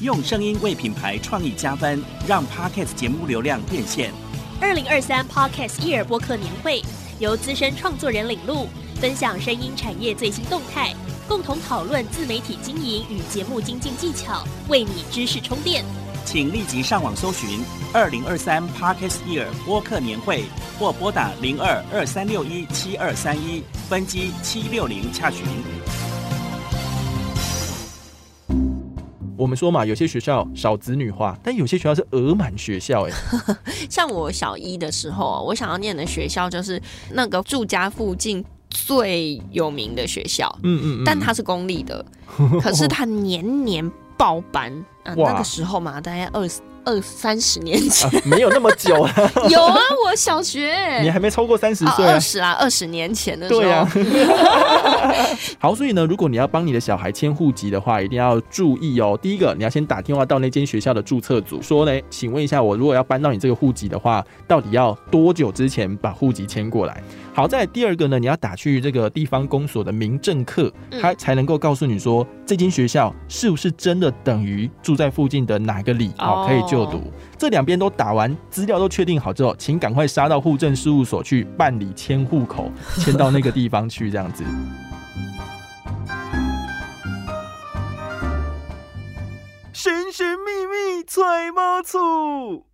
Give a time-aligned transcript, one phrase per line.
[0.00, 4.12] 用声音为品牌创意加分，让 Podcast 节目流量变现。
[4.60, 6.80] 二零二三 Podcast 伊尔播客年会
[7.18, 8.68] 由资深创作人领路，
[9.00, 10.94] 分享声音产业最新动态，
[11.26, 15.84] 共同讨论自媒体经营与节目精进技巧，为你知识充电。
[16.24, 17.60] 请立即上网搜寻
[17.92, 20.44] 二零二三 Podcast Year 播客年会，
[20.78, 25.44] 或拨打零二二三六一七二三一分机七六零洽询。
[29.38, 33.12] 我们说嘛，有些学校少子女化，但有些学校是额满学校，哎，
[33.88, 42.04] 像我小一的时候，我想要念的学校就是那个住家附近最有名的学校，嗯嗯，但它是公立的，
[42.60, 44.84] 可是它年年爆班。
[45.16, 46.46] 那个时候嘛，大概二
[46.88, 49.12] 二三十年前，没有那么久了。
[49.50, 53.60] 有啊，我小学，你还没超过三十岁，二十啊，二十年前的时候。
[53.60, 53.86] 对啊。
[55.60, 59.18] 好，所以呢，如果你要帮你的小孩迁户籍的话，一定要注意哦。
[59.20, 67.02] 第一个，你要先打电话到那间学校的注册组，说呢，请问一下，我如果要搬到你这个户籍的话，到底要多久之前把户籍迁过来？
[67.34, 77.02] 好在第二个呢，你要打去这个地方公所的民政课，他才能够告诉你说这间学校是不是真的等于住在附近的哪个里哦可以就就读。
[77.36, 84.44] 这两边都打完资料都确定好之后，请赶快杀到户政事务所去办理迁户口，迁到那个地方去这样子。
[89.72, 92.64] 神神秘秘揣猫醋。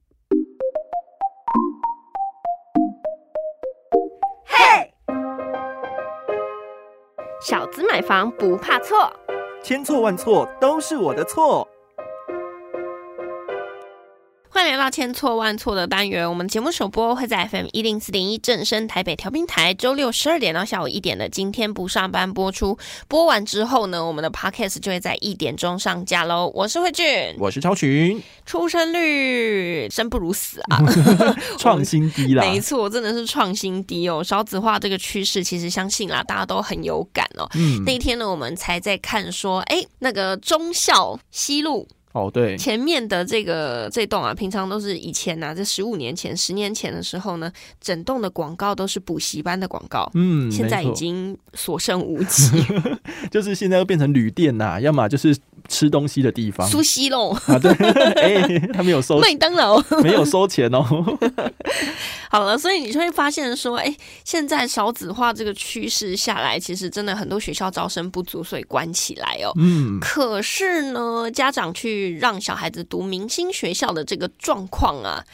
[7.46, 9.12] 小子买房不怕错，
[9.62, 11.68] 千错万错都是我的错。
[14.54, 16.30] 欢迎来到千错万错的单元。
[16.30, 21.28] 我们节目首播会在 FM 一零四点一正声台北调频台，周六十二点到下午一点的。
[21.28, 26.52] 今天不上班播出，播完之后呢，我们的 Podcast 就会在一点钟上架喽。
[26.54, 30.78] 我是慧俊，我是超群，出生率生不如死啊，
[31.58, 34.22] 创新低啦，没错，真的是创新低哦。
[34.22, 37.50] 少子化这个趋势，其实相信啦，大家都很有感哦。
[37.56, 41.88] 嗯，那天呢，我们才在看说，哎，那个中校西路。
[42.14, 52.64] 哦，对，前面的这个这栋啊，平常都是以前呐，这十五年前、十年前的时候呢，整栋的广告都是补习班的广告，嗯，现在已经所剩无几，
[53.30, 55.36] 就是现在又变成旅店呐，要么就是。
[55.66, 57.72] 吃东西的地方，苏西喽啊，对，
[58.20, 60.84] 哎，他没有收麦当劳，没有收钱哦。
[62.28, 69.52] 好了，所以你就会发现说，哎，现在少子化这个趋势下来，其实真的很多学校招生不足，所以关起来哦。
[69.56, 75.24] 嗯，可是呢，家长去让小孩子读明星学校的这个状况啊。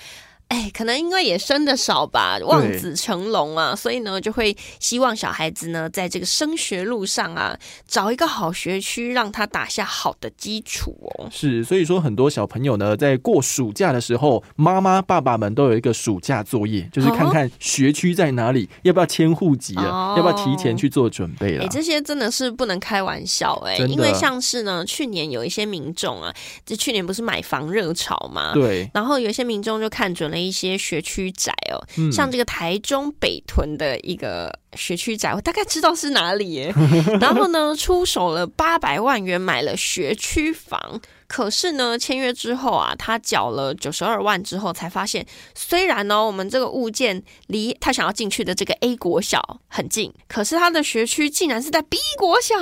[0.51, 7.57] 哎，可能因为也生的少吧，望子成龙啊，所以呢，就会希望小孩子呢，在这个升学路上啊，
[7.87, 11.29] 找一个好学区，让他打下好的基础哦。
[11.31, 21.65] 是，所以说很多小朋友呢，在过暑假的时候，妈妈爸爸们都有一个暑假作业，就是看看学区在哪里，要不要迁户籍了，要不要提前去做准备了。
[21.65, 26.35] 哎，这些真的是不能开玩笑哎，因为像是呢，去年有一些民众啊，
[26.67, 30.40] 这去年不是买房热潮嘛，对，然后有一些民众就看准了。
[30.41, 31.79] 一些学区宅哦，
[32.11, 36.75] 像这个台中北屯的一个学区宅，我大概知道是哪里耶。
[37.21, 52.57] 然后呢，出手了八百万元买了学区房，可是呢，签约之后啊，他缴了九十二万之后，才发现虽然呢，我们这个物件离他想要进去的这个 A 国小很近，可是他的学区竟然是在 B 国小，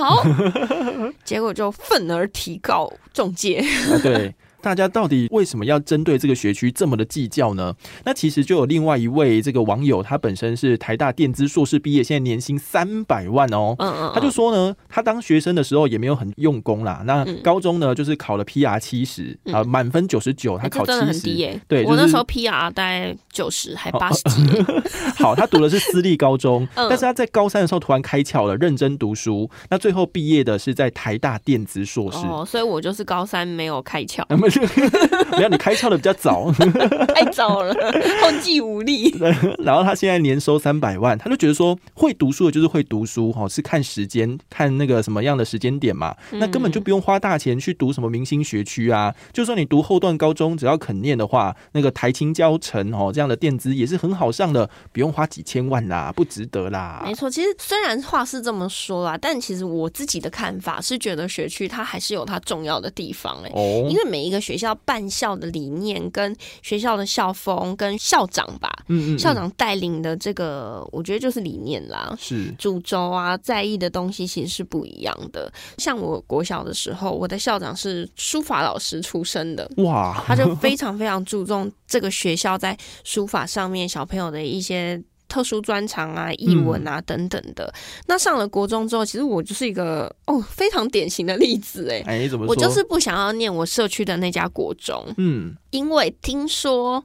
[1.25, 3.65] 结果就愤而提告中介。
[4.03, 4.35] 对。
[4.61, 7.75] 大家到底为什么要针对这个学区这么的计较呢？
[8.05, 13.75] 那其实就有另外一位这个网友，他本身是台大电资硕士毕业，现在年薪三百万哦。
[13.79, 17.03] 嗯嗯，他就说呢，他当学生的时候也没有很用功啦。
[17.07, 21.61] 那高中呢，就是考了 PR 七十啊，满分九十九，他考七十。
[21.69, 24.43] 对，我那时候 PR 大概九十还八十几。
[25.19, 29.49] 好，他读的是私立高中，但是他在高三的时候突然开窍了，认真读书。
[29.71, 32.19] 那最后毕业的是在台大电资硕士。
[32.27, 34.25] 哦，所以我就是高三没有开窍。
[35.37, 36.51] 没有，你开窍的比较早，
[37.15, 37.75] 太早了，
[38.23, 39.15] 后继无力。
[39.59, 46.15] 然后他现在年收三百万，他就觉得说会读书的就是会读书哈，是看时间，看那个什么样的时间点嘛。
[46.33, 49.15] 那根本就不用花大钱去读什么明星学区啊。
[49.33, 57.03] 就算你读后段高中，只要肯念的话，那个台青教程哦这样的垫资也是很好上的，不用花几千万啦，不值得啦。
[57.05, 63.51] 没错，其实虽然话是这么说啦，但其实我自己的看法是觉得学区它还是有它重要的地方哎，
[63.89, 64.38] 因为每一个。
[64.39, 72.17] 个学校办校的理念、跟学校的校风、跟校长吧，嗯嗯，校长带领的这个，我觉得就是理念啦。
[72.19, 75.53] 是主轴啊，在意的东西其实是不一样的。
[75.79, 85.03] 像我国小的时候，我的校长是书法老师出身的，哇，他就非常非常注重这个学校在书法上面小朋友的一些。
[85.29, 87.73] 特殊专长啊、译文啊等等的。
[88.07, 92.03] 那上了国中之后，其实我就是一个哦非常典型的例子哎。
[92.07, 97.05] 哎，怎么我就是不想要念我社区的那家国中，嗯，因为听说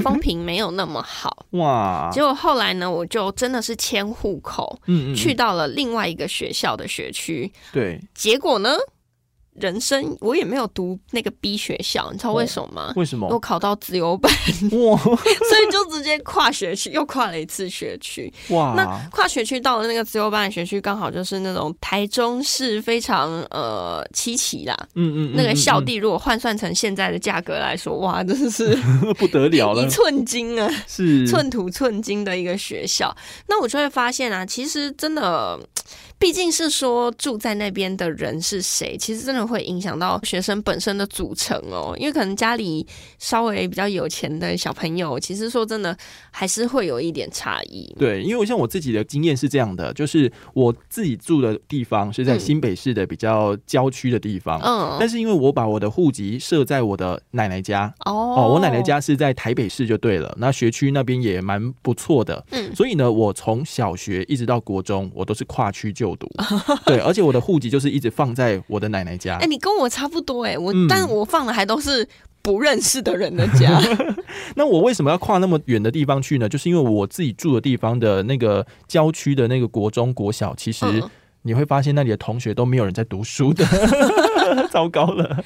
[0.00, 1.46] 风评没有那么好。
[1.52, 7.50] 哇，结果后来呢，我就真的是迁户口，嗯嗯，去到了另外一个学校的学区。
[7.72, 8.76] 对，结果呢？
[9.54, 12.92] 人生我也没有读那个 B 学校，你知道为什么吗？
[12.96, 13.28] 为什么？
[13.28, 14.32] 我考到自由班，
[14.72, 18.32] 哇， 所以就直接跨学区，又跨了一次学区。
[18.48, 24.76] 哇，那跨学区到了那个自由班的学区，刚好就是那种台中市非常呃稀奇啦。
[24.94, 28.74] 嗯嗯，那个校地如果换算成现在的价格来说，哇，真的是
[29.18, 33.16] 不得了了，一寸金啊，是寸土寸金的一个学校。
[33.46, 35.60] 那我就会发现啊，其实真的。
[36.18, 41.94] 毕竟是说住在那边的人是谁，其实真的会影响到学生本身的组成哦。
[41.98, 42.86] 因为可能家里
[43.18, 45.94] 稍微比较有钱的小朋友，其实说真的
[46.30, 47.94] 还是会有一点差异。
[47.98, 66.03] 对，因为我像我自己的经验是这样的，就是我自己住的地方是在新北市的比较郊区的地方，嗯，但是因为我把我的户籍设在我的奶奶家，哦，我奶奶家是在台北市就对了，那学区那边也蛮不错的，嗯，所以呢，我从小学一直到国中，我都是跨区就。
[66.16, 66.28] 读
[66.84, 69.36] 对，而且我的户籍就是一直放在我的奶奶家。
[69.36, 72.08] 哎，你跟我差不多哎，我但我放的还都是
[72.42, 73.80] 不认识的人的家。
[74.56, 76.48] 那我为什么要跨那么远的地方去呢？
[76.48, 80.84] 就是因为我自己住的地方的那个郊区的那个国中、国小，其实
[81.44, 83.64] 你会发现那里的同学都没有人在读书的。
[84.70, 85.42] 糟糕了，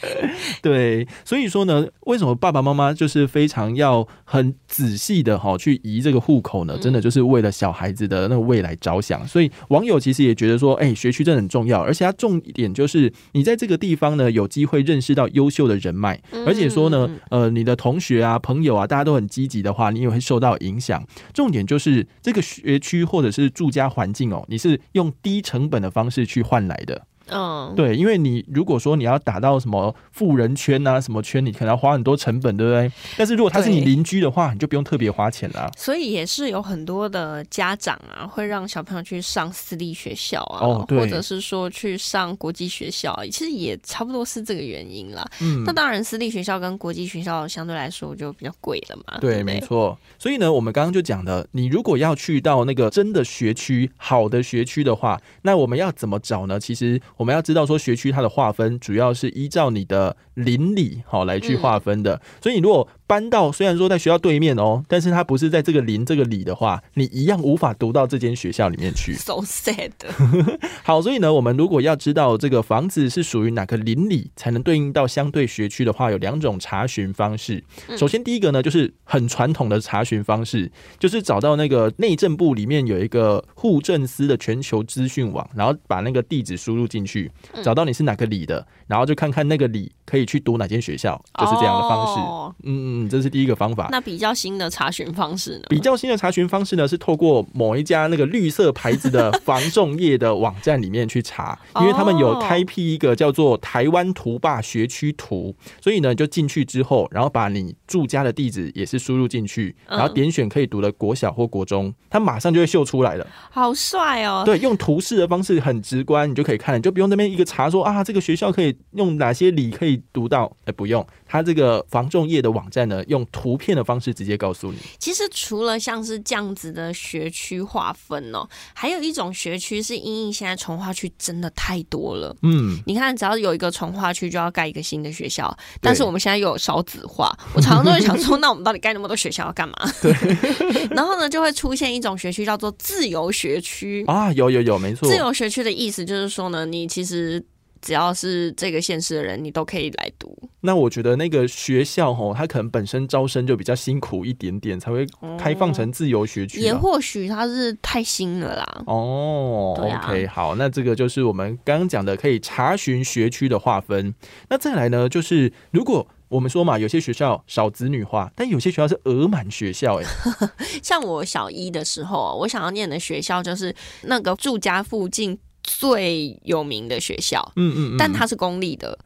[0.60, 6.76] 对，所以说呢，为什么爸爸妈妈就是非常要很仔细的哈去移这个户口呢？
[6.78, 9.26] 真的就是为了小孩子的那个未来着想。
[9.26, 21.02] 所以网友其实也觉得说，哎，学区真的很重要，而且它重点就是你在这个地方呢有机会认识到优秀的人脉，而且说呢，呃，你的同学啊、朋友啊，大家都很积极的话，你也会受到影响。
[21.32, 27.06] 重点就是这个学区或者是住家环境哦，你是用低成本的方式去换来的。
[27.30, 32.90] 嗯，对，因为你如果说你要打到什么富人圈啊，什么圈，你可能要花很多成本，对不对？
[33.16, 35.70] 但是如果他是你邻居的话，你就不用特别花钱了。
[35.76, 45.24] 所以也是有很多的家长啊，会让小朋友去上私立学校啊，哦，或者是说去上国际学校，其实也差不多是这个原因啦。
[45.40, 49.18] 嗯，那当然，私立学校跟国际学校相对来说就比较贵了嘛。
[49.20, 49.98] 对，没错。
[50.18, 56.58] 所以呢，我们刚刚就讲的，你如果要去到那个真的学区、好的学区的话，那我们要怎么找呢？
[56.58, 57.00] 其实。
[57.18, 69.14] 我们要知道说学区它的划分主要是依照你的邻里好来去划分的，所以你如果搬到虽然说在学校对面哦，但是它不是在这个邻这个里的话，你一样无法读到这间学校里面去。
[69.18, 69.92] So sad。
[70.84, 77.64] 好，所以呢，我们如果要知道这个房子是属于哪个邻里，才能对应到相对学区的话，有两种查询方式。
[77.96, 87.30] 首先，第一个呢，就是很传统的查询方式，就是找到那个内政部里面有一个户政司的全球资讯网，然后把那个地址输入进去，
[87.62, 92.20] 找到你是哪个里的，然后就看看那个里可以去读哪间学校，就是这样的方式。
[92.64, 92.97] 嗯嗯。
[93.04, 93.88] 嗯，这是第一个方法。
[93.90, 95.64] 那比较新的查询方式呢？
[95.68, 113.26] 比较新的查询方式呢，是透过某一家那个绿色牌子的 防重业的网站里面去查，因为他们有开辟一个叫做“台湾图霸学区图”，所以呢，就进去之后，然后把你住家的地址也是输入进去，然后点选可以读的国小或国中，它马上就会秀出来了。
[113.50, 114.42] 好帅哦！
[114.44, 122.87] 对，用图示的方式很直观，你就可以看，你就不用那边一个查说啊，这个学校可以用哪些理可以读到，哎，不用，它这个防重业的网站。
[122.88, 124.78] 呢，用图片的方式直接告诉你。
[124.98, 132.34] 其实除了像是这样子的学区划分哦，还有一种学区是因为现在从化区真的太多了。
[132.42, 135.56] 嗯，你看，只要有一个从化区，就要盖一个新的学校。
[135.80, 139.76] 但是我们现在又有少子化，我常常都会想说， 那我们到底盖那么多学校要干嘛？
[140.02, 140.12] 对。
[140.90, 145.08] 然后呢，就会出现一种学区叫做自由学区啊，有有有，没错。
[145.08, 147.44] 自由学区的意思就是说呢，你其实。
[147.80, 150.36] 只要是这个县市的人，你都可以来读。
[150.60, 155.06] 那我觉得那个学校吼，它可能本身招生就比较辛苦一点点，才会
[155.38, 156.60] 开放成自由学区。
[156.60, 158.82] 也或许它是太新了啦。
[158.86, 164.12] 哦，OK，好，那这个就是我们刚刚讲的可以查询学区的划分。
[164.48, 170.00] 那再来呢，就是如果我们说嘛，有些学校少子女化，但有些学校是额满学校。
[170.00, 170.04] 哎，
[170.82, 175.38] 像我小一的时候，我想要念的学校就是那个住家附近。
[175.68, 178.98] 最有名的学校，嗯嗯，但它是公立的，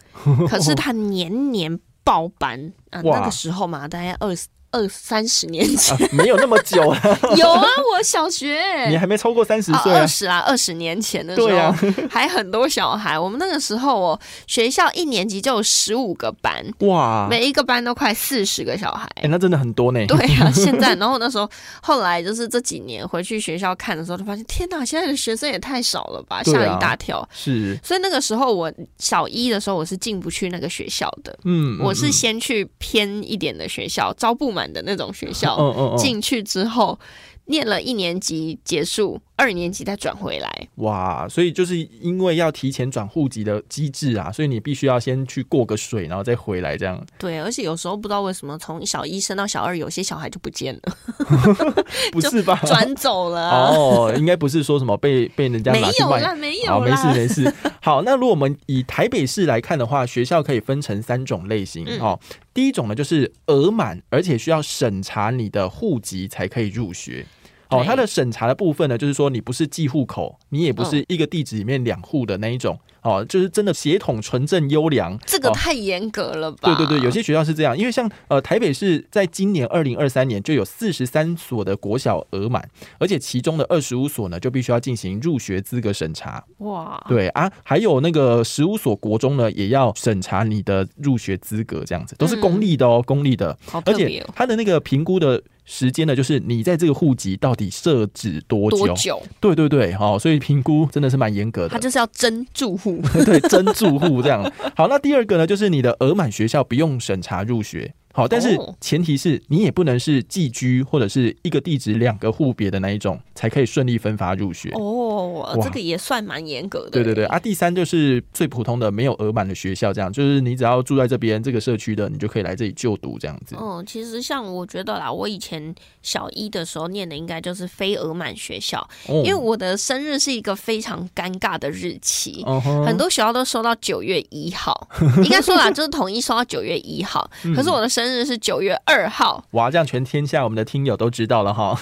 [0.48, 2.72] 可是它年年报班。
[2.90, 3.18] 啊，哇。
[3.18, 7.00] 那个时候嘛，大概二十二三十年前、啊没有那么久了，
[7.36, 7.64] 有啊，
[7.94, 10.06] 我小学 你还没超过三十啊岁啊二。
[10.08, 11.78] 十啊，二十年前的时候，对啊
[12.10, 13.18] 还很多小孩。
[13.18, 19.08] 我们那个时候哦，学校一年级就有十五个班，哇，每一个班都快四十个小孩。
[19.16, 20.04] 哎、那真的很多呢。
[20.06, 21.48] 对啊，现在，然后那时候，
[21.82, 27.26] 后来就是这几年回去学校看的时候，就发现天哪，现在的学生也太少了吧，吓啊吓一大跳。
[27.32, 35.56] 是，所以那个时候我小一的时候，我是进不去那个学校的，嗯，我是嗯先去偏一点的学校，招不满的那种学校，
[35.96, 36.98] 进去之后
[37.46, 40.68] 念了一年级结束，二年级再转回来。
[40.76, 47.04] 哇，所以就是因为要提前转户籍的机制啊，所以你必须要先去过个水，然后再回来这样。
[47.18, 50.96] 对，而且有时候不知道为什么从小一升到小二，有些小孩就不见了，
[52.12, 52.56] 不是吧？
[52.64, 55.80] 转走了啊、哦，应该不是说什么被被人家没。
[55.80, 57.54] 有啦，没，有啦，没事没事。
[57.82, 62.20] 好，那如果我们以台北市来看的话，学校可以分成三种类型、嗯哦。
[62.54, 67.26] 第一种呢，就是额满，而且需要审查你的户籍才可以入学。
[67.76, 72.78] 哦，它的审查的部分呢，就是说你不是寄户口，你也不嗯是一个地址里面两户的那一种。
[73.02, 75.12] 哦，就是真的血统纯正优良。
[75.12, 76.58] 哦这个太严格了吧？
[76.62, 86.44] 对对对，有些学校是这样，因为像呃台北市在今年二零二三年就有四十三所的国小额满，而且其中的二十五所呢就必须要进行入学资格审查。
[86.58, 94.24] 哇，对啊，还有那个十五所国中呢也要审查你的入学资格，这样子都是公立的哦，公立的，而且。
[94.32, 95.42] 它的那个评估的。
[95.64, 98.78] 时间呢，就是你在这个户籍到底设置多久？
[98.78, 99.22] 多久？
[99.40, 101.68] 对对对，好、所以评估真的是蛮严格的。
[101.68, 104.42] 他就是要真住户， 对，真住户这样。
[104.76, 107.94] 好，那第二个呢，就是你的额满学校不用审查入学。
[108.12, 114.70] 好，但是哦前提是你也不能是寄居或者是一个地址两个户别的那一种，才可以顺利分发入学。
[114.74, 116.90] 哦，这个也算蛮严格的。
[116.90, 123.56] 对对对，啊，第三就是最普通的没有额满的学校，这样就是你只要住在这边这个社区的，你就可以来这里就读这样子。
[123.58, 128.78] 嗯，其实像我觉得啦，我以前小一的时候念的应该就是非额满学校，
[129.08, 132.42] 哦因为我的生日是一个非常尴尬的日期。
[132.46, 134.88] 嗯很多学校都收到九月一号，
[135.22, 137.28] 应该说啦，就是统一收到九月一号。
[137.44, 141.76] 嗯可是我的生日是九月二号，哇，这样全天下我们的听友都知道了哈。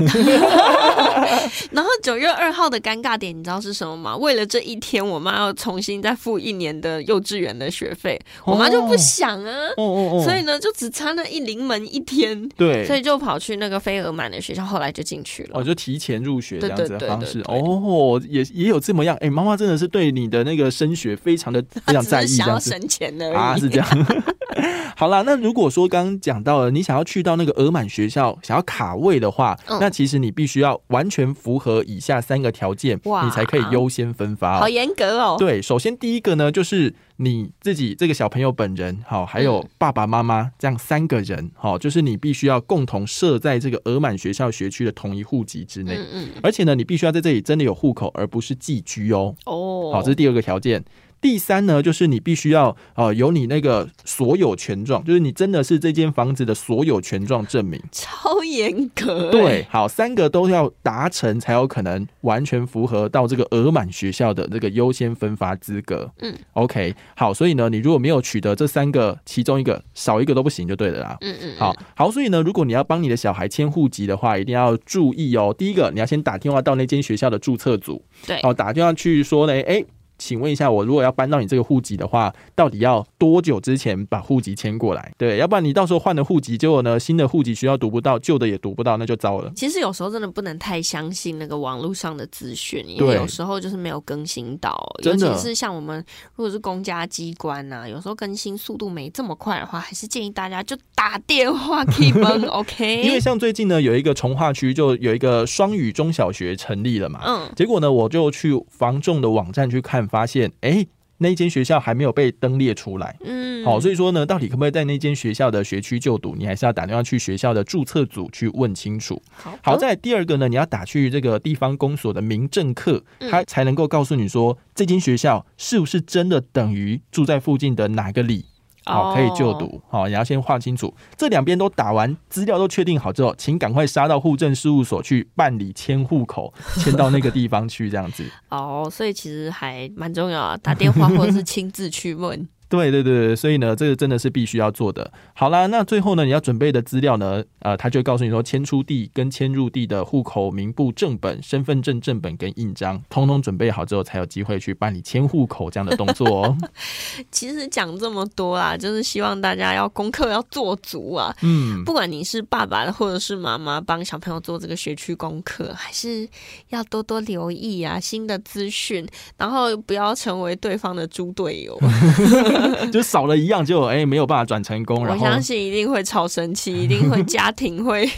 [1.73, 4.17] 然后九月二号的尴尬点，你知道是什么吗？
[4.17, 15.51] 为了这一天，我妈要重新再付一年的幼稚园的学费，我妈就不想啊，哦哦哦，所以呢，就只差那一临门一天，对，所以就跑去那个非额满的学校，后来就进去了。
[15.55, 19.17] 哦，就提前入学这样子的方式哦，也也有这么样。
[19.21, 23.35] 哎、妈妈真的是对你的那个升学非常的 非常在意想要省钱而已。
[23.35, 23.89] 啊，是这样。
[24.97, 34.61] 好啦，那如果说刚刚讲到了，你想要去到那个额满学校，想要卡位的话，嗯那其实你必须要完全符合以下三个条件，你才可以优先分发、哦。
[34.61, 35.37] 好严格哦。
[35.39, 49.35] 对，首先第一个呢，就是你自己这个小朋友本人，好，还有嗯爸爸妈妈这样三个人，好，就是你必须要共同设在这个额满学校学区的同一户籍之内，嗯嗯，而且呢，你必须要在这里真的有户口，而不是寄居哦。
[49.47, 50.85] 哦，好，这是第二个条件。
[51.21, 57.81] 第三呢，就是你必须要呃有你那个所有权状，就是你真的是这间房子的所有权状证明。
[57.93, 59.29] 超严格。
[59.29, 66.11] 欸对，，好，三个都要达成，才有可能完全符合到这个额满学校的这个优先分发资格。
[66.21, 71.19] 嗯，OK，好，所以呢，你如果没有取得这三个其中一个，少一个都不行，就对了啦。
[71.21, 75.55] 嗯嗯，好好，所以呢，如果你要帮你的小孩迁户籍的话，一定要注意哦。
[75.57, 79.85] 第一个，你要先打电话到那间学校的注册组，对，哦，打电话去说呢，哎、
[80.21, 85.13] 请问一下，我如果要搬到你这个户籍的话，到底要多久之前把户籍迁过来？
[85.17, 89.51] 对，要不然你到时候换了户籍，结果呢，新的户籍需要读不到，旧的也读不到，那就糟了。
[89.57, 96.05] 其实有时候真的不能太相信那个网络上的资讯，因为有时候就是没有更新到，尤其是像我们
[96.37, 103.03] 如果是公家机关呐、有时候更新速度没这么快的话，还是建议大家就打电话 keep on OK。
[103.03, 110.85] 因为像最近呢，有一个从化区就有一个双语中小学成立了嘛，嗯，结果呢，我就去房仲的网站去看，发现，哎、
[111.19, 113.17] 那间学校还没有被登列出来。
[113.25, 119.23] 嗯，好，所以说呢，到底可不可以在那间学校的学区就读，你还是要打电话去学校的注册组去问清楚。
[119.31, 128.47] 好好，在第二个呢，你要打去这个地方公所的民政课，嗯他才能够告诉你说这间学校是不是真的等于住在附近的哪个里。
[128.91, 129.81] 好，可以就哦读。
[129.89, 138.25] 好，你要先划清楚，这两边都打完，资料都确定好之后，请赶快杀到户政事务所去办理迁户口， 迁到那个地方去，这样子。
[138.49, 142.49] 哦，所以其实还蛮重要啊，打电话或者是亲自去问。
[142.71, 145.13] 对对对对，所以呢，这个真的是必须要做的。
[145.35, 156.57] 好啦，那最后呢，你要准备的资料呢，呃，他就告诉你说，迁出地跟迁入地的户口名簿正本、身份证正本跟印章，通通准备好之后，才有机会去办理迁户口这样的动作哦。
[157.33, 161.35] 其实讲这么多啊，就是希望大家要功课要做足啊。
[161.43, 166.29] 嗯，不管你是爸爸或者是妈妈，帮小朋友做这个学区功课，还是
[166.69, 169.05] 要多多留意啊新的资讯，
[169.37, 171.77] 然后不要成为对方的猪队友。
[172.93, 175.07] 就少了一样，就哎没有办法转成功。
[175.07, 178.09] 我相信一定会超生气，一定会家庭会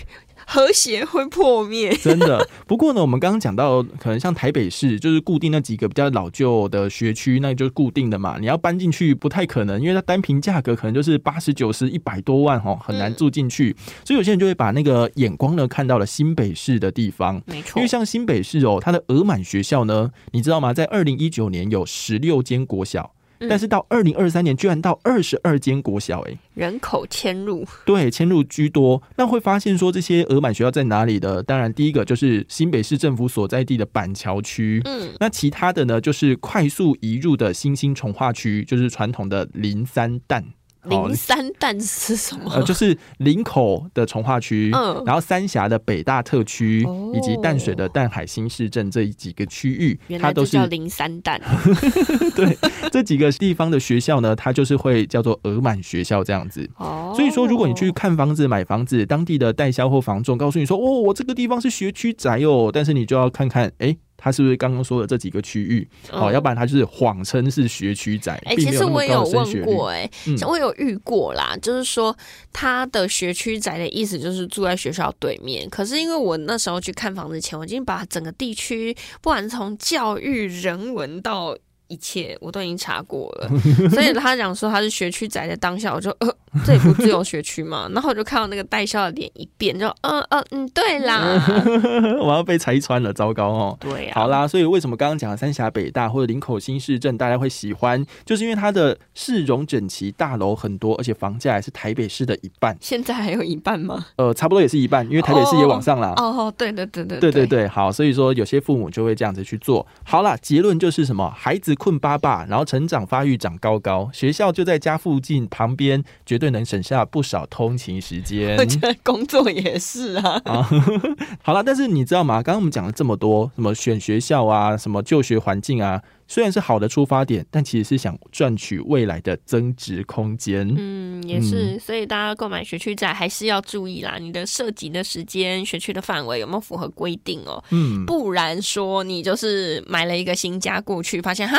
[0.47, 1.95] 和谐会破灭。
[2.03, 2.47] 真的。
[2.67, 8.37] 不过呢，我们刚刚讲到，可能像台北市，就是固定那几个比较老旧的学区，那就是固定的嘛。
[8.41, 13.75] 你要搬进去不太可能，因为它单凭价格可能就是八十九十一百多万哦，很难住进去。
[14.05, 17.79] 所以有些人就会把那个眼光呢看到了新北市的地方，没错。
[17.79, 20.75] 因为像新北市哦，它的额满学校呢，你知道吗？
[20.75, 23.13] 在二零一九年有十六间国小。
[23.49, 29.03] 但是到二零二三年，居然到二十二间国小，哎，人口迁入，对，迁入居多。
[29.17, 31.43] 那会发现说这些额满学校在哪里的？
[31.43, 40.45] 当然，第一个就是新北市政府所在地的板桥区，嗯，那其他的呢，就是快速移入的新兴从化区，就是传统的林三淡。
[40.85, 42.51] 零三淡是什么？
[42.53, 51.41] 呃，就是林口的从化区，嗯，然后三峡的北大特区，以及淡水的淡海新市镇这几个区域，它都是叫零三淡。
[52.35, 52.59] 对，
[52.91, 56.69] 这几个地方的学校呢，它就是会叫做额满学校这样子。
[56.77, 63.97] 哦，所以说，如果你去看房子、买房子，当地的代销或房仲告诉你说，哦，我这个地方是学区宅哦，但是你就要看看，哎。
[64.23, 65.89] 他是不是刚刚说的这几个区域？
[66.13, 68.33] 哦，要不然他就是谎称是学区仔。
[68.45, 70.09] 哎，其实我也有问过，哎，
[70.47, 71.57] 我有遇过啦。
[71.61, 72.17] 就是说，
[72.53, 75.69] 他的学区仔的意思就是住在学校对面。
[75.69, 81.59] 可是因为我那时候去看房子前，我已经把整个地区，不管从教育、人文到。
[81.89, 83.49] 一切我都已经查过了，
[83.91, 86.35] 所以他讲说他是学区宅的当下，我就呃，
[86.65, 91.39] 这里不自由学区嘛， 然后我就看到那个带笑的脸一变，就嗯嗯嗯，对啦，
[92.23, 93.77] 我要被拆穿了，糟糕哦。
[93.79, 102.75] 对呀，好啦，所以为什么刚刚讲三峡北大或者林口新市镇大家会喜欢，就是因为它的市容整齐，大楼很多，而且房价还是台北市的一半。
[102.81, 104.07] 现在还有一半吗？
[104.17, 106.15] 呃，差不多也是一半，因为台北市也往上了。
[106.17, 109.87] 哦，对对对对对对对，好，所以说有些父母就会这样子去做。
[110.05, 111.75] 好啦，结论就是什么，孩子。
[111.83, 118.55] 困巴巴，然后成长发育长高高，学校就在家附近旁边，绝对能省下不少通勤时间。
[118.63, 120.41] 我觉得工作也是啊。
[120.45, 120.71] 啊，
[121.43, 122.37] 好了，但是你知道吗？
[122.37, 126.01] 刚刚我们讲了这么多，什么选学校啊，什么就学环境啊。
[126.33, 130.67] 虽然是好的出发点，但其实是想赚取未来的增值空间。
[130.79, 137.63] 嗯，也是，所以大家购买学区债还是要注意啦，你的涉及的时间、学区的范围有没有符合规定哦？
[137.69, 141.55] 嗯，不然说你就是买了一个新家过去，发现哈。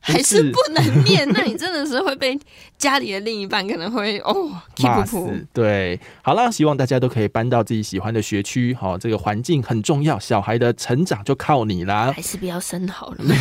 [0.00, 2.38] 还是不能念，那你真的是会被
[2.78, 4.50] 家里的另一半可能会哦
[4.82, 5.46] 骂死。
[5.52, 12.12] 对，好了，希望大家都可以搬到自己喜欢的学区，好，这个环境很重要，小孩的成长就靠你啦。
[12.16, 13.34] 还是不要生好了。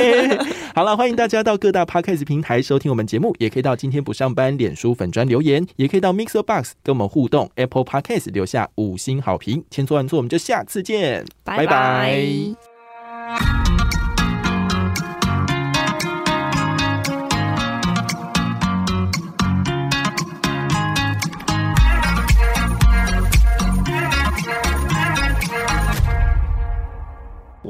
[0.74, 9.64] 好了，欢迎大家到各大 podcast 平台收听我们节目，也可以到今天不上班脸书粉砖留言，也可以到 Mixer Box 跟我们互动，Apple Podcast 留下五星好评。
[9.70, 12.22] 千错万错，我们就下次见，拜拜。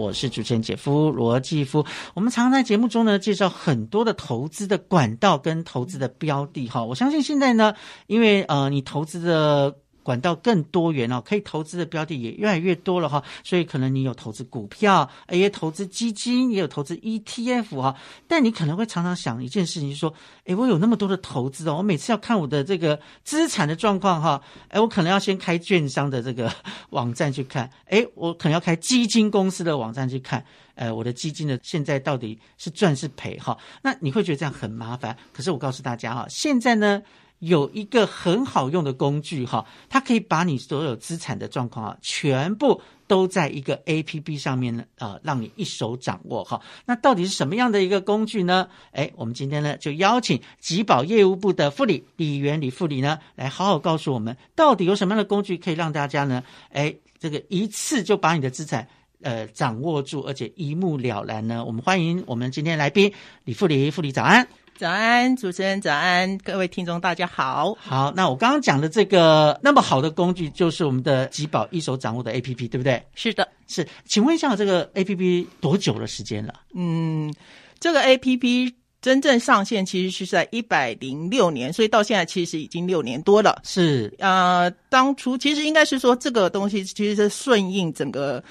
[0.02, 1.86] 我是主持人姐夫罗继夫。
[2.14, 6.82] 我们常常在节目中呢介绍很多的投资的管道跟投资的标的哈。
[6.82, 7.74] 我相信现在呢，
[8.08, 9.76] 因为呃你投资的。
[10.02, 17.96] 管道更多元哦，可以投资的标的也越来越多了哈，所以可能你有投资股票，也投资基金，也有投资 ETF 哈。
[18.26, 20.12] 但你可能会常常想一件事情，就说，
[20.44, 26.52] 哎，我有那么多的投资哦，我每次要看我的这个资产的状况哈，哎，我可能要先开券商的这个
[26.90, 33.56] 网站去看，哎，我可能要开基金公司的网站去看，呃，我的基金的现在到底是赚是赔哈？
[33.82, 35.16] 那你会觉得这样很麻烦。
[35.32, 37.02] 可是我告诉大家哈，现在呢。
[37.42, 46.60] 有一个很好用的工具哈，它可以把你所有资产的状况啊，全部都在一个 A P P 上面呢，呃，让你一手掌握哈。
[46.86, 48.68] 那到底是什么样的一个工具呢？
[48.92, 58.86] 哎，我们今天呢就邀请集宝业务部的副理李元李副理呢，来好好告诉我们，到底有什么样的工具可以让大家呢，哎，这个一次就把你的资产
[59.20, 61.64] 呃掌握住，而且一目了然呢？
[61.64, 64.46] 我们欢迎我们今天来宾李副理，副理早安。
[64.78, 67.76] 早安，主持人早安，各位听众大家好。
[67.78, 73.00] 好，那我刚刚讲的这个那么好的工具，就是我们的吉宝一手掌握的 A P P，对不对？
[73.14, 73.86] 是的，是。
[74.06, 76.54] 请问一下，这个 A P P 多久的时间了？
[76.74, 77.32] 嗯，
[77.78, 83.60] 这个 A P P 真正上线其实是在一百零六年，所以到现在其实已经六年多了。
[83.64, 88.42] 是呃，当初其实应该是说这个东西其实是顺应整个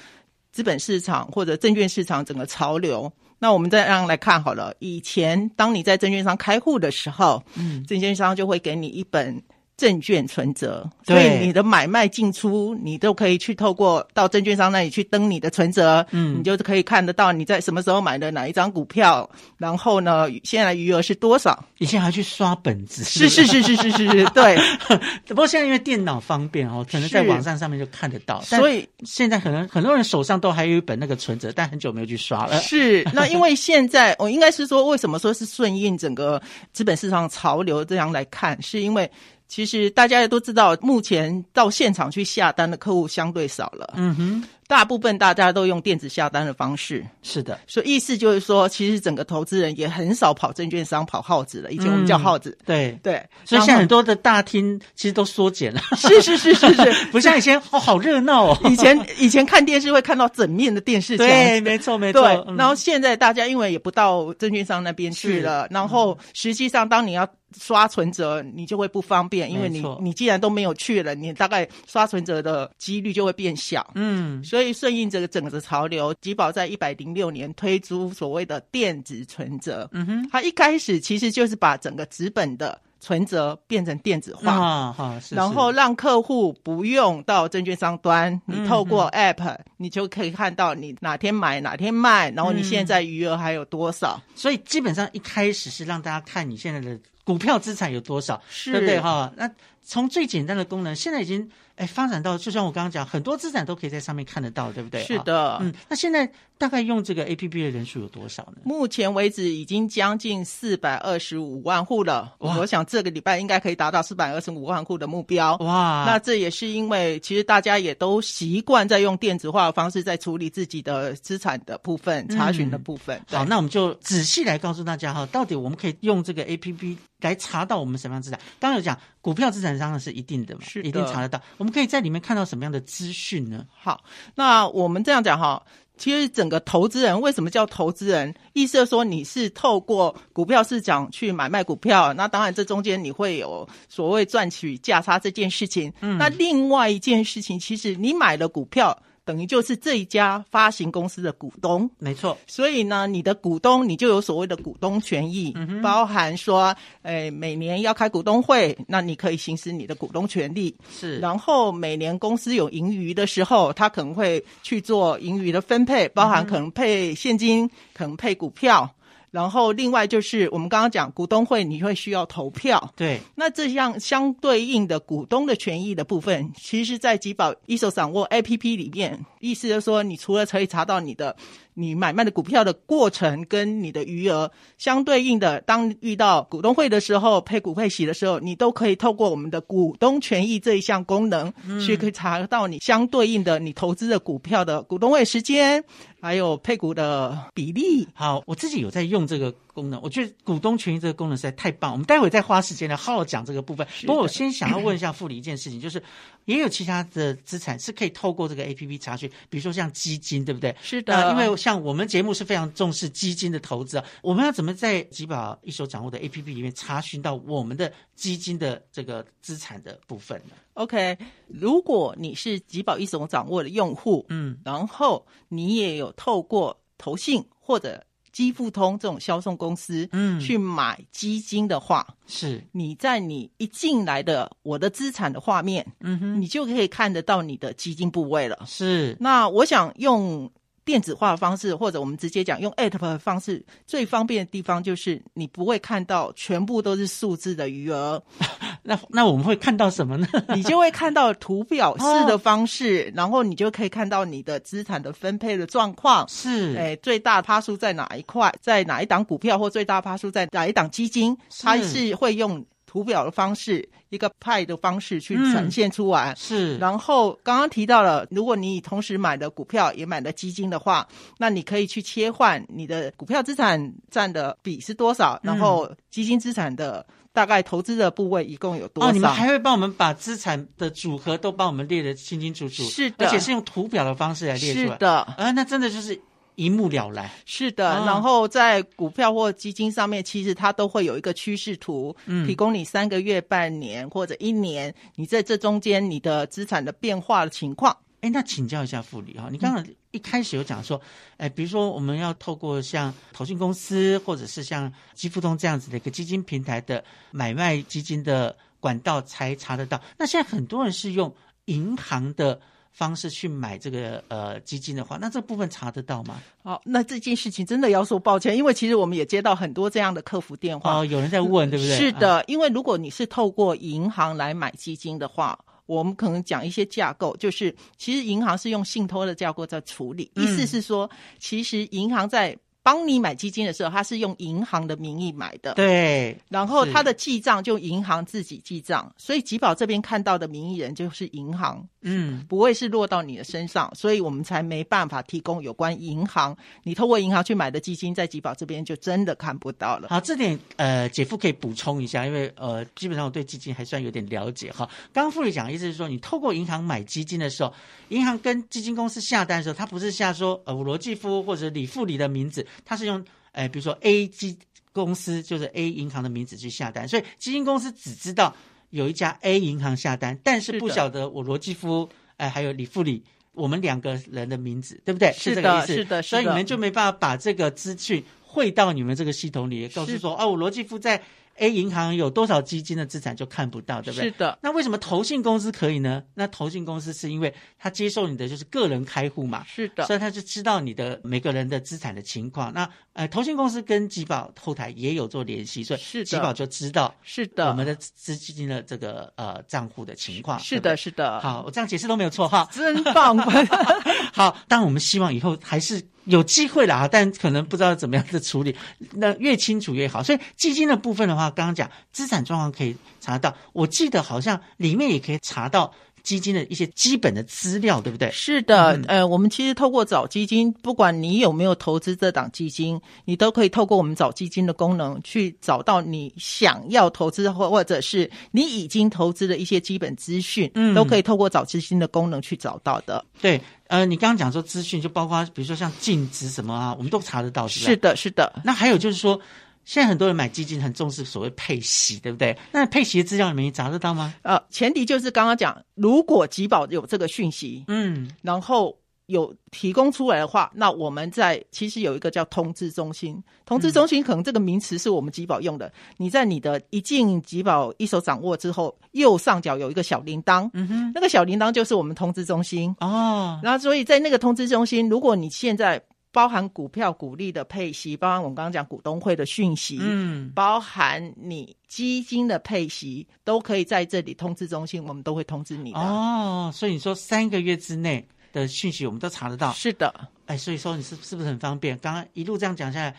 [0.50, 3.12] 资本市场或者证券市场整个潮流。
[3.42, 9.42] 那我们再让来看好了，以前当你在证券商开户的时候，嗯，证券商就会给你一本。
[9.76, 21.64] 证券存折，所以你的买卖进出，你都可以去透过到证券商那里去登你的存折，嗯，你就可以看得到你在什么时候买的哪一张股票，然后呢，现在余额是多少？
[21.78, 24.56] 以前还去刷本子，是是是是是是是，对。
[25.26, 32.60] 不过现在因为电脑方便哦，可能在网站上面就看得到，所以现在可能很多人手上都还有一本那个存折，但很久没有去刷了。
[32.60, 36.40] 是，那因为现在我应该是说，为什么说是顺应整个
[36.72, 39.10] 资本市场潮流这样来看，是因为。
[39.52, 43.92] 其实大家也都知道，目前到现场去下单的客户相对少了。
[43.98, 47.04] 嗯哼，大部分大家都用电子下单的方式。
[47.22, 51.70] 是的，所以意思就是说，其实整个投资人也很少跑证券商跑号子了。
[51.70, 52.56] 以前我们叫号子。
[52.64, 55.82] 对对，所以现在很多的大厅其实都缩减了。
[55.98, 58.58] 是是是是是， 不像以前哦，好热闹哦。
[58.70, 61.26] 以前以前看电视会看到整面的电视墙。
[61.26, 62.22] 对，没错没错。
[62.56, 67.28] 然后现在大家因为也不到证券商那边去了，然后实际上当你要。
[67.58, 73.90] 刷存折你就会不方便，因为你你既然都没有去了，你大概刷存折的几率就会变小。
[73.94, 79.88] 嗯，所以顺应这个整个潮流，吉宝在一百零六年推出所谓的电子存折。
[79.92, 94.20] 嗯哼，它一开始其实就是把整个纸本的存折变成电子化，啊然后让客户不用到证券商端，你透过 App 你就可以看到你哪天买哪天卖，然后你现在余额还有多少。
[94.34, 96.98] 所以基本上一开始是让大家看你现在的。
[97.24, 98.42] 股票资产有多少？
[98.64, 99.32] 对不对哈？
[99.36, 99.48] 那
[99.80, 101.48] 从最简单的功能，现在已经。
[101.74, 105.02] 哎，发展到就像我刚刚讲，很多资产都可以在上面看得到，对不对？
[105.04, 108.58] 是的，嗯，那现在大概用这个 A P P 的人数有多少呢？
[108.62, 112.34] 目前为止已经将近四百二十五万户了。
[112.38, 115.56] 我想这个礼拜应该可以达到四百二十五万户的目标。
[115.56, 123.20] 哇，那这也是因为其实大家也都习惯在用电子化的方式在处理自己的资产的部分、查询的部分。
[123.28, 128.38] 好，那我们就仔细来告诉大家哈，到底我们可以用这个 A P P 来查到我们什么样资产？
[128.60, 131.40] 当然有讲股票资产当然是一定的嘛，是一定查得到。
[131.56, 133.64] 我们可以在里面看到什么样的资讯呢？
[133.74, 134.04] 好，
[134.34, 135.62] 那我们这样讲哈，
[135.96, 138.34] 其实整个投资人为什么叫投资人？
[138.52, 145.92] 意思说你是透过股票市场去买卖股票，那当然这中间你会有所谓赚取价差这件事情。
[146.00, 149.00] 嗯，那另外一件事情，其实你买了股票。
[149.24, 152.36] 等于就是这一家发行公司的股东，没错。
[152.46, 160.74] 所以呢，你的股东你就有所谓的股东权益，包含说，诶，每年要开股东会，那你可以行使你的股东权利。
[160.90, 161.18] 是。
[161.18, 168.92] 然后每年公司有盈余的时候，他可能会去做盈余的分配，包含可能配现金，可能配股票。
[169.32, 172.92] 然后，另外就是我们刚刚讲股东会，你会需要投票。
[172.94, 181.34] 对，那这样相对应的股东的权益的部分，其实，在吉宝一手掌握 A P P 里面，意思就是说，你除了可以查到你的。
[181.74, 191.52] 你买卖的股票的过程跟你的余额相对应的，当遇到股东会的时候，配股配息的时候，你都可以透过我们的股东权益这一项功能，
[191.84, 195.82] 去可以查到你相对应的你投资的股票的股东会时间，
[196.20, 198.06] 还有配股的比例。
[198.14, 199.54] 好，我自己有在用这个。
[199.72, 201.92] 功能，我觉得股东权益这个功能实在太棒。
[201.92, 203.86] 我们待会再花时间来好好讲这个部分。
[204.02, 206.02] 不过我先想要问一下傅理一件事情，就是
[206.44, 210.74] 也有其他的资产是可以透过这个 A P P 查询，比如说像基金，对不对？
[210.82, 214.04] 是的，因为像我们节目是非常重视基金的投资啊。
[214.22, 238.58] 我们要怎么在吉宝一手掌握的 A P P 里面查询到我们的基金的这个资产的部分呢？OK，如果你是吉宝一手掌握的用户，嗯，然后你也有透过投信或者基富通这种销售公司，嗯，去买基金的话，是你在你一进来的我的资产的画面，嗯哼，你就可以看得到你的基金部位了。
[238.66, 240.50] 是，那我想用。
[240.84, 248.22] 电子化的方式，或者我们直接讲用 App 的方式，最方便的地方就是你不会看到全部都是数字的余额。
[248.82, 250.26] 那那我们会看到什么呢？
[250.54, 256.28] 你就会看到图表式的方式， 然后你就可以看到你的资产的分配的状况。
[256.28, 262.64] 是，哎，最大趴数在哪一块，在哪一档股票，或最大趴数在哪一档基金，它是会用。
[262.92, 266.34] 图表的方式，一个派的方式去呈现出来。
[266.36, 279.08] 是，然后刚刚提到了，如果你同时买的股票也买了基金的话，那你可以去切换你的股票资产占的比是多少，然后基金资产的大概投资的部位一共有多少？
[279.08, 282.82] 哦，你们还会帮我们把资产的组合都帮我们列得清清楚楚。
[282.82, 284.86] 是的，而且是用图表的方式来列出来。
[284.86, 286.20] 是的，啊，那真的就是。
[286.54, 287.30] 一目了然。
[287.44, 297.96] 是的，然后在股票或基金上面，其实它都会有一个趋势图，嗯，提供你三个月、半年或者一年，你在这中间你的资产的变化的情况。
[298.20, 301.00] 哎，那请教一下傅理哈，你刚刚一开始有讲说，
[301.38, 310.00] 哎，比如说我们要透过像投信公司或者是像基富通这样子的一个基金平台的买卖基金的管道才查得到。
[310.16, 311.34] 那现在很多人是用
[311.64, 312.60] 银行的
[312.92, 316.40] 方式去买这个呃基金的话，那这部分查得到吗？
[316.62, 321.96] 好，那这件事情真的要说抱歉，因为其实我们也接到很多这样的客服电话，哦，有人在问，对不对？
[321.96, 325.58] 是的，因为如果你是透过银行来买基金的话。
[325.86, 332.56] 我们可能讲一些架构，就是其实银行是用信托的架构在处理，意思是说，其实银行在。
[332.82, 336.36] 帮你买基金的时候，他是用银行的名义买的，对。
[336.48, 350.08] 然后他的记账就银行自己记账，所以吉宝这边看到的名义人就是银行，嗯，不会是落到你的身上，所以我们才没办法提供有关银行你透过银行去买的基金，在吉宝这边就真的看不到了。
[350.08, 354.88] 好，这点呃，姐夫可以补充一下，因为呃，基本上我对基金还算有点了解哈。
[355.12, 357.72] 刚刚傅理讲的意思是说，你透过银行买基金的时候，
[358.08, 362.66] 银行跟基金公司下单的时候，他不是下说呃罗继夫或者李富理的名字。
[362.84, 364.58] 他是用，诶，比如说 A 基
[364.92, 368.54] 公司，就是 A 银行的名字去下单，所以基金公司只知道
[368.90, 375.32] 有一家 A 银行下单，但是不晓得我罗继夫，诶，还有李富理，我们两个人的名字，对不对？
[375.32, 375.94] 是这个意思。
[375.94, 381.22] 是的，所以你们就没办法把这个资讯汇到你们这个系统里，告诉说，哦，我罗继夫在。
[381.56, 384.30] A 银行有多少基金的资产就看不到，对不对？
[384.30, 384.58] 是的。
[384.62, 386.22] 那为什么投信公司可以呢？
[386.34, 392.72] 那投信公司是因为他接受你的就是个人开户嘛，是的，所以他就知道你的每个人的资产的情况。
[392.72, 400.58] 那呃，投信公司跟集宝后台也有做联系，所以是吉宝就知道是的我们的资金的这个呃账户的情况。
[400.58, 401.38] 是的，是的。
[401.40, 403.36] 好，我这样解释都没有错哈，真棒。
[404.32, 406.02] 好，当然我们希望以后还是。
[406.24, 408.74] 有机会了啊，但可能不知道怎么样的处理，
[409.14, 410.22] 那越清楚越好。
[410.22, 415.92] 所以基金的部分的话，刚刚讲资产状况可以查到，我记得好像里面也可以查到。
[416.22, 418.30] 基金的一些基本的资料，对不对？
[418.30, 433.24] 是的，呃，我们其实透过找基金，不管你有没有投资这档基金，你都可以透过我们找基金的功能去找到你想要投资或或者是你已经投资的一些基本资讯，嗯，都可以透过找基金的功能去找到的。
[433.40, 433.60] 对，
[433.92, 438.52] 呃，你刚刚讲说资讯，就包括比如说像净值什么啊，我们都查得到，是是的，是的。
[438.64, 439.40] 那还有就是说。
[439.84, 442.56] 现在很多人买基金很重视所谓配息，对不对？
[442.70, 444.32] 那配息的资料你们查得到吗？
[444.42, 448.96] 呃，前提就是刚刚讲，如果集保有这个讯息，嗯，然后
[449.32, 455.92] 有提供出来的话，那我们在其实有一个叫通知中心，通知中心可能这个名词是我们吉保用的。
[456.16, 463.58] 你在你的一进吉保一手掌握之后，右上角有一个小铃铛，嗯哼，那个小铃铛就是我们通知中心哦。
[463.62, 466.02] 然后所以在那个通知中心，如果你现在。
[466.34, 476.00] 包含股票股利的配息，包含我们刚刚讲股东会的讯息，嗯，包含你基金的配息，都可以在这里通知中心，我们都会通知你的。
[476.00, 479.72] 哦，所以你说三个月之内的讯息，我们都查得到。
[479.72, 481.98] 是的，哎，所以说你是是不是很方便？
[481.98, 483.16] 刚刚一路这样讲下来，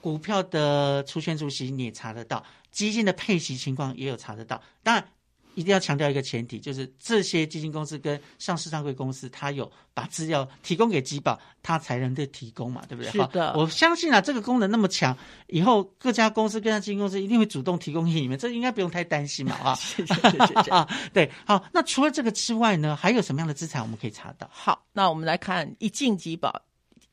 [0.00, 4.62] 股票的除权除息你也查得到，基金的配息情况也有查得到。
[4.82, 5.04] 当然。
[5.54, 13.12] 一定要强调一个前提，就是这些基金公司跟上市上柜公司，它有把资料提供给基保，它才能的提供嘛，对不对？
[13.12, 24.48] 是的，我相信啊，这个功能那么强，以后各家公司、各家基金公司一定会主动提供给你们，这应该不用太担心嘛，啊， 谢谢谢谢 啊，对，好，那除了这个之外呢，还有什么样的资产我们可以查到？
[24.52, 26.62] 好，那我们来看一进基保。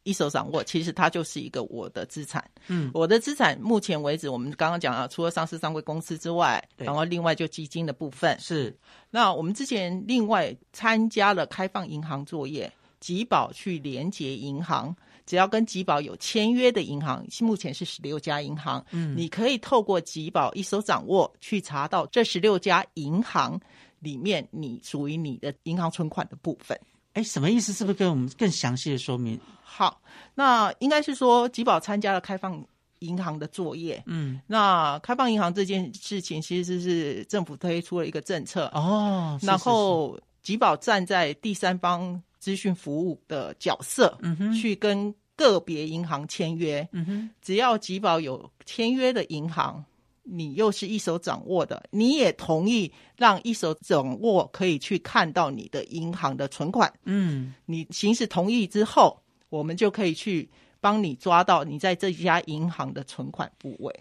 [0.04, 2.44] 一手掌握，其实它就是一个我的资产。
[2.68, 8.76] 嗯，我的资产目前为止，我们刚刚讲啊，除了上市上柜公司之外，然后另外就基金的部分是。
[9.10, 18.84] 那我们之前另外参加了开放银行作业，吉保去连接银行，只要跟吉保有签约的银行，目前是十六家银行。
[18.92, 23.60] 嗯，你可以透过吉保一手掌握去查到这十六家银行
[24.00, 26.80] 里面你属于你的银行存款的部分。
[27.14, 27.74] 哎，什么意思？
[27.74, 29.40] 是不是跟我们更详细的说明？
[29.62, 30.02] 好，
[30.34, 32.64] 那应该是说吉宝参加了开放
[33.00, 34.02] 银行的作业。
[34.06, 46.88] 嗯，那开放银行这件事情其实是政府推出了一个政策哦，然后吉宝站在第三方资讯服务的角色，嗯哼，去跟个别银行签约。
[46.92, 49.84] 嗯哼，只要吉宝有签约的银行。
[50.24, 56.92] 你又是一手掌握的，你也同意让一手掌握可以去看到你的银行的存款。
[57.06, 64.00] 嗯，你行使同意之后，我们就可以去帮你抓到你在这家银行的存款部位。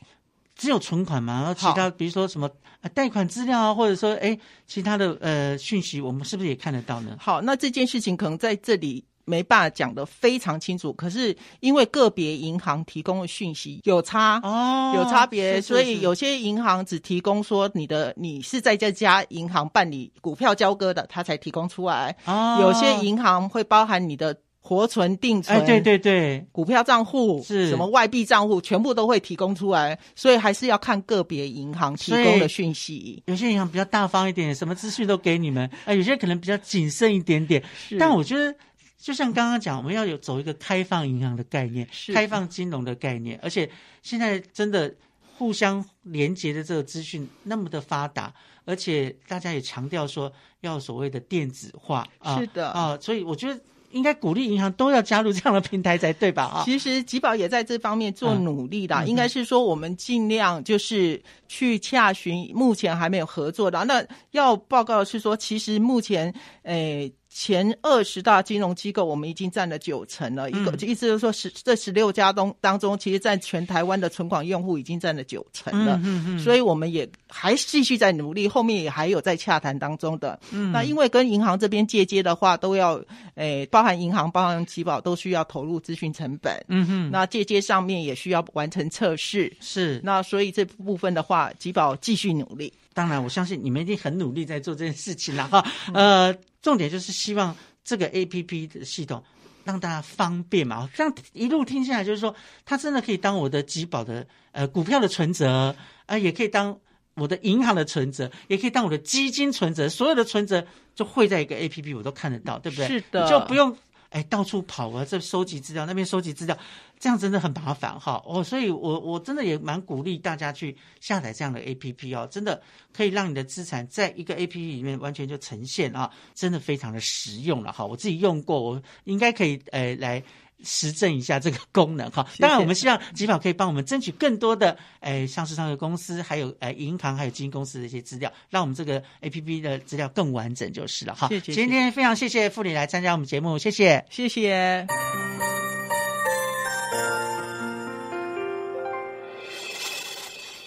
[0.55, 1.41] 只有存款吗？
[1.41, 2.51] 然后其他，比如说什么
[2.93, 7.17] 贷款资料啊，或者说哎，其他的呃讯息，我们是不是也看得到呢？
[7.19, 22.17] 好，那这件事情可能在这里没办法讲的非常清楚，可是因为个别银行提供的讯息有差哦，有差别，是所以有些银行只提供说你的你是在这家银行办理股票交割的，它才提供出来。
[22.25, 33.23] 哦有些银行会包含你的活存、定存，哎，对对对，股票账户是什么外币账户，全部都会提供出来，所以还是要看个别银行提供的讯息。
[33.27, 37.63] 有些银行比较大方一点，什么资讯都给你们，哎，有些可能比较谨慎一点点。
[37.99, 38.55] 但我觉得，
[39.01, 43.69] 就像刚刚讲，我们要有走一个开放银行的概念，是开放金融的概念，而且
[44.03, 44.95] 现在真的
[45.39, 48.31] 互相连接的这个资讯那么的发达，
[48.67, 53.59] 而且大家也强调说要所谓的电子化啊，是的啊，所以我觉得
[53.91, 56.45] 应该鼓励银行都要加入这样的平台才对吧？
[56.45, 63.83] 啊，其实吉宝也在这方面做努力的，应该是说我们尽量就是去洽询目前还没有合作的。
[63.87, 66.35] 那要报告是说，其实目前
[66.65, 67.11] 诶。
[67.33, 70.51] 前二十大金融机构，我们已经占了九成了。
[70.51, 75.97] 一个、嗯意思就是说，十这十六家当当中，其实占全台湾的存款用户已经占了九成了。
[75.99, 80.39] 嗯嗯嗯所以我们也还继续在努力，后面也还有在洽谈当中的。
[80.51, 83.01] 嗯，那因为跟银行这边借接的话，都要
[83.37, 86.63] 诶、包含银行、包含集保都需要投入资讯成本。
[86.67, 89.57] 嗯哼，那借接上面也需要完成测试。
[89.61, 92.73] 是那所以这部分的话，集保继续努力。
[93.01, 95.65] 当然，我相信你们一定很努力在做这件事情了哈。
[95.95, 99.25] 呃，重点就是希望这个 A P P 的系统
[99.65, 100.87] 让大家方便嘛。
[100.95, 102.37] 这样一路听下来，就是说
[102.67, 106.79] 它真的可以当我的集保的呃股票的存折，啊、也可以当
[107.15, 110.63] 我的银行的存折，也可以当我的基金存折，所有的存折
[110.95, 112.87] 就汇在一个 A P P，我都看得到，对不对？
[112.87, 113.75] 是的就不用。
[114.11, 116.57] 哎，到处跑啊，这收集资料，那边收集资料，
[116.99, 118.23] 这样真的很麻烦哈。
[118.27, 122.61] 哦，所以我我真的也蛮鼓励大家去下载这样的 A P P 哦，真的
[122.93, 127.85] 可以让你的资产在一个 A P P 里面完全就呈现啊，真的非常的实用了哈。
[127.87, 130.23] 我自己用过，我应该可以呃来。
[130.65, 141.29] 实证一下这个功能哈， 当然我们希望吉宝可以帮我们争取更多的诶上市上市公司，还有诶银行还有基金公司的一些资料，让我们这个 A P P 的资料更完整就是了哈。
[141.29, 144.05] 谢谢今天非常谢谢傅理来参加我们节目，谢谢。
[144.11, 144.87] 谢谢。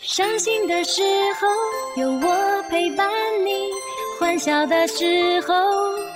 [0.02, 1.02] 伤心的时
[1.40, 3.10] 候有我陪伴
[3.44, 3.52] 你，
[4.20, 5.54] 欢笑的时候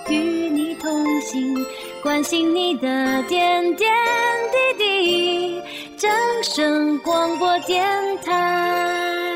[0.08, 0.16] 与
[0.50, 1.56] 你同行，
[2.01, 3.89] 关心你的点点
[4.51, 5.62] 滴滴。
[5.97, 6.10] 掌
[6.43, 7.86] 声广播电
[8.23, 9.27] 台。